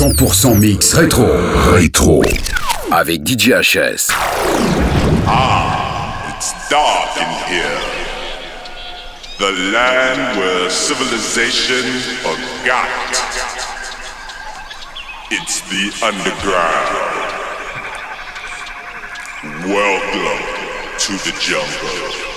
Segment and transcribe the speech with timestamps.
[0.00, 1.26] 100% mix rétro.
[1.74, 2.22] Rétro.
[2.90, 4.08] Avec DJ HS.
[5.26, 7.78] Ah, it's dark in here.
[9.38, 11.84] The land where civilization
[12.22, 12.88] forgot.
[15.30, 16.96] It's the underground.
[19.68, 20.40] Welcome
[20.96, 22.29] to the jungle.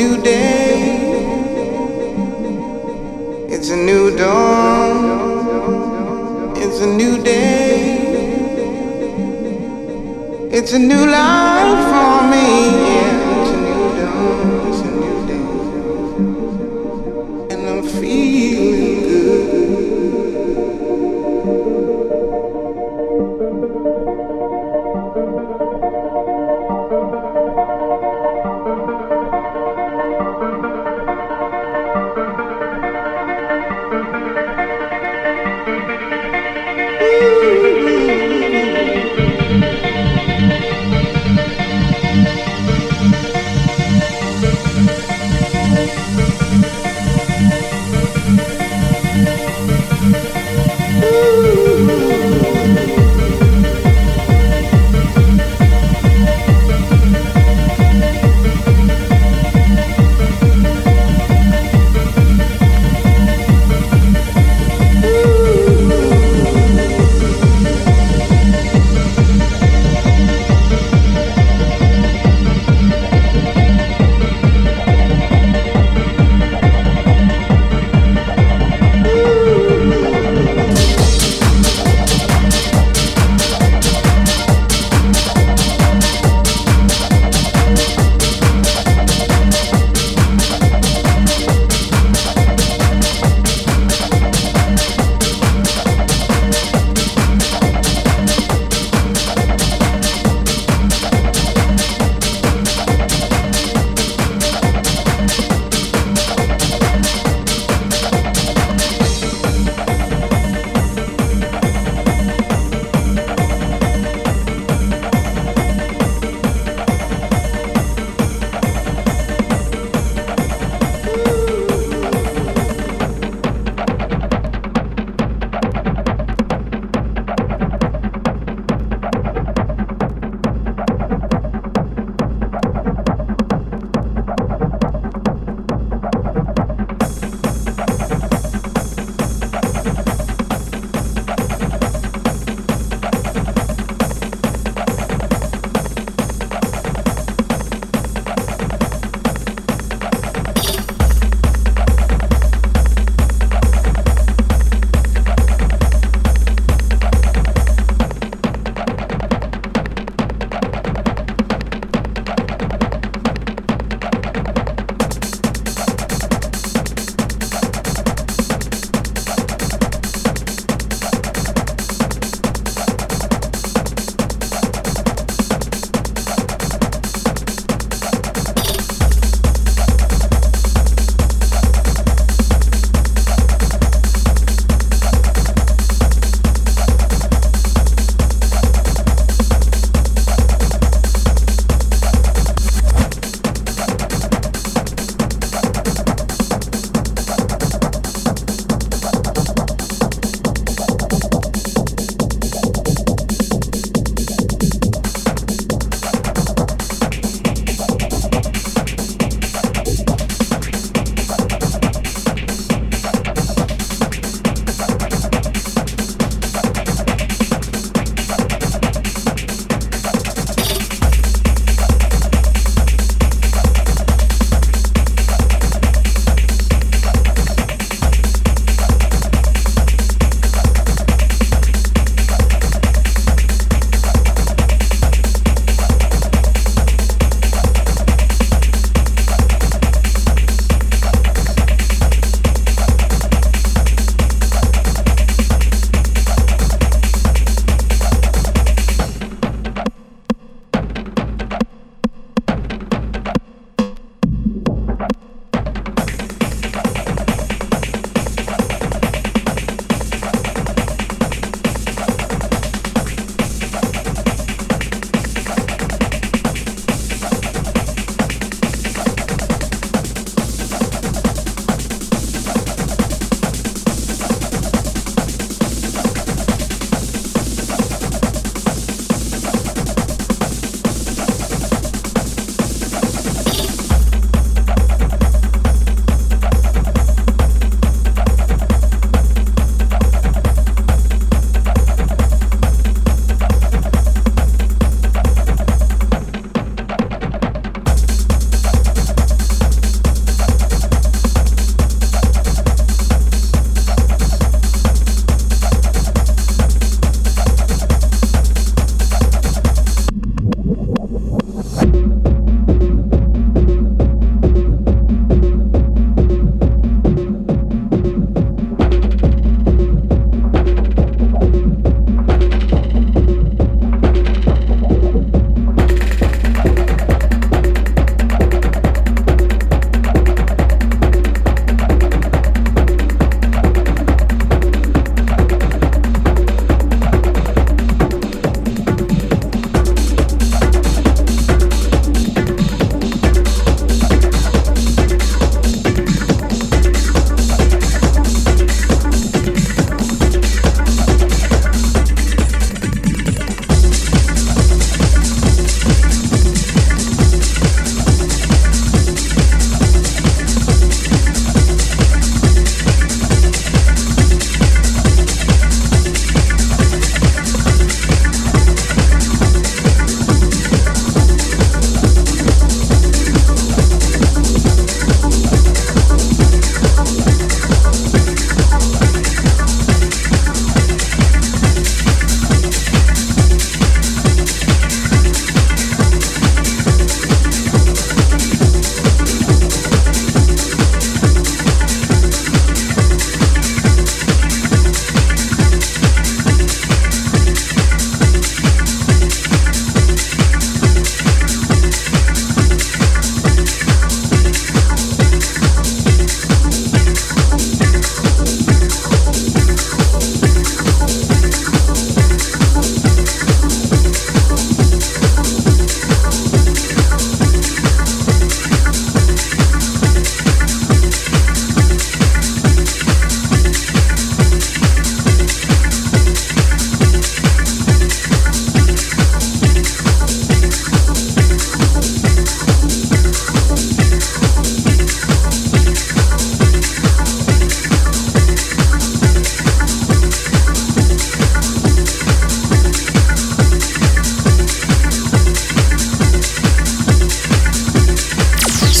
[0.00, 0.76] new day.
[3.54, 4.96] It's a new dawn.
[6.56, 7.76] It's a new day.
[10.50, 12.89] It's a new life for me.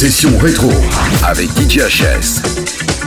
[0.00, 0.70] Session rétro
[1.26, 2.99] avec DJ HS.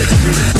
[0.00, 0.59] Let's do it.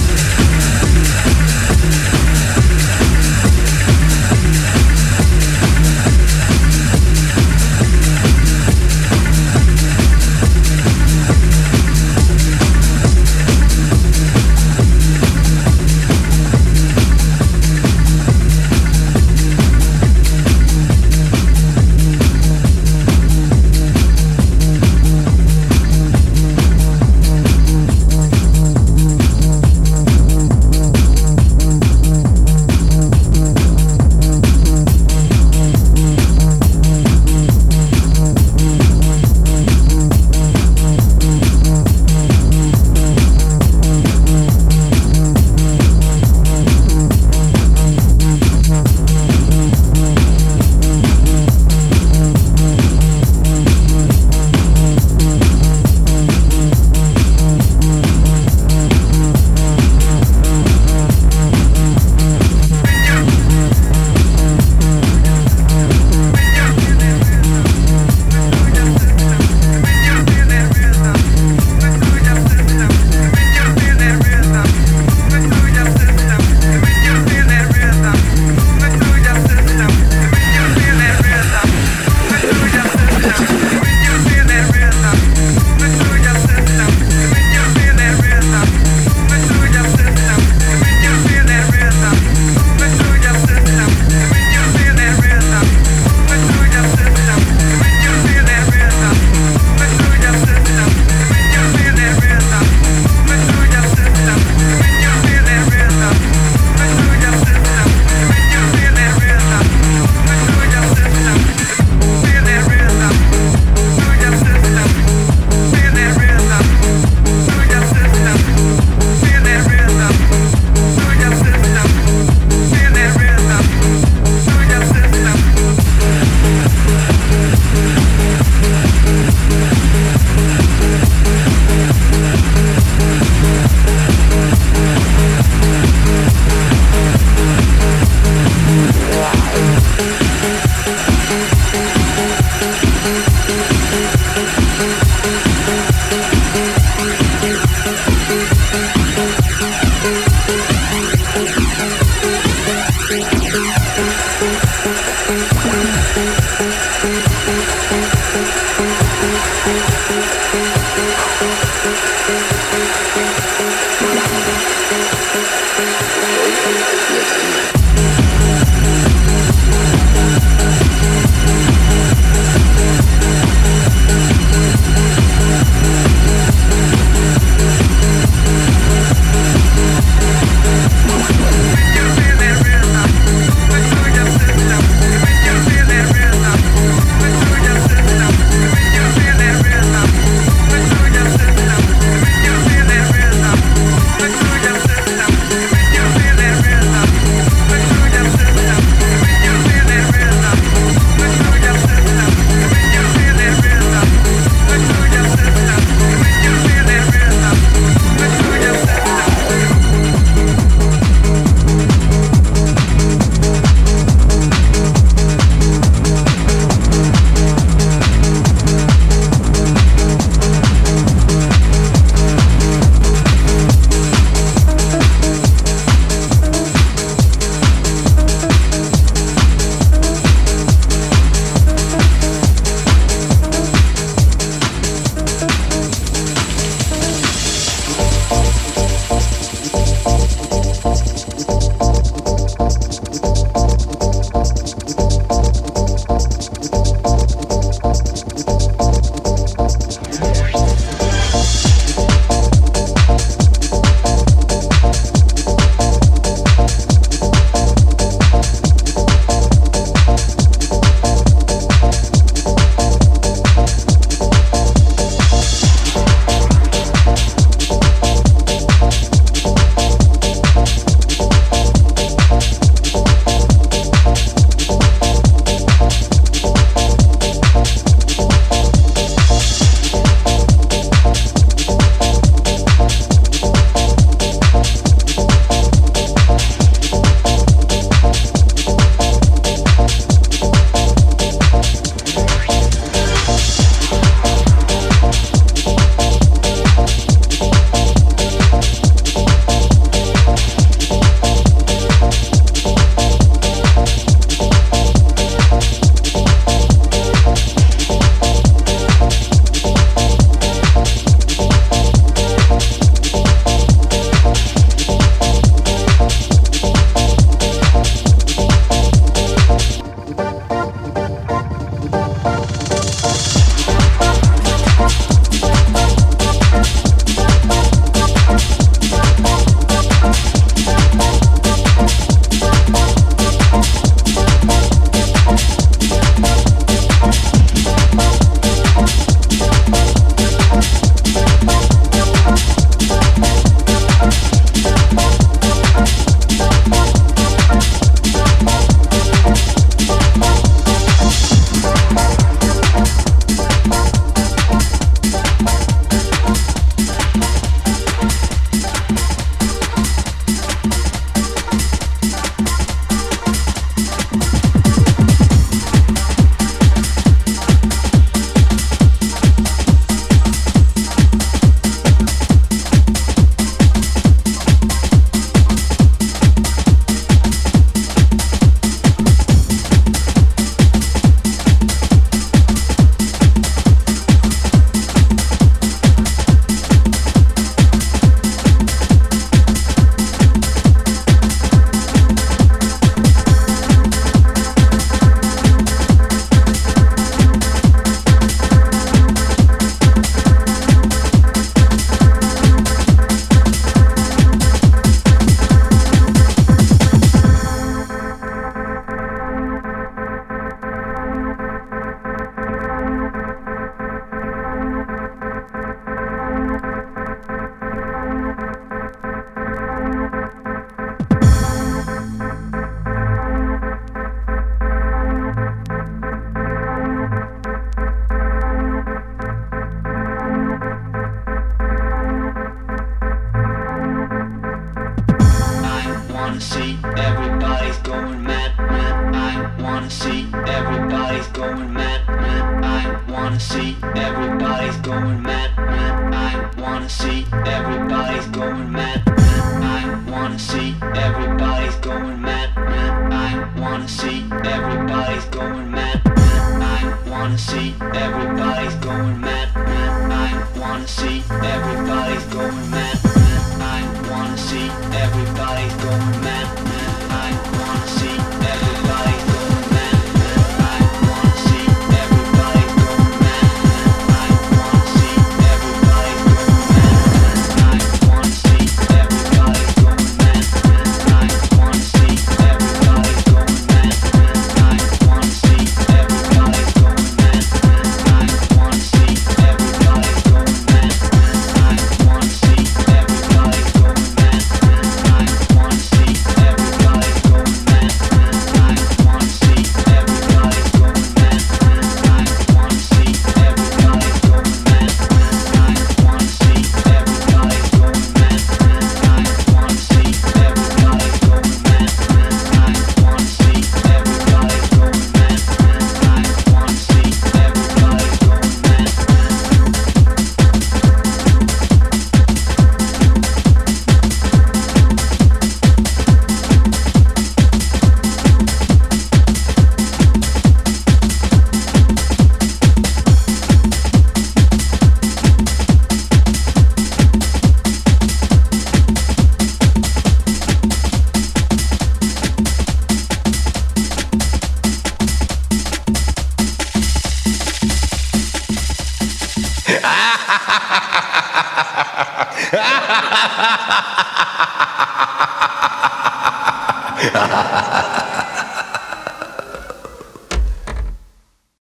[455.21, 456.01] everybody's going mad.
[456.07, 459.40] I wanna see everybody's going mad.